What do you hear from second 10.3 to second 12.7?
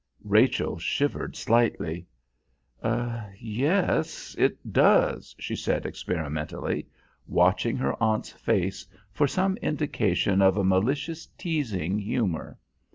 of a malicious teasing humour.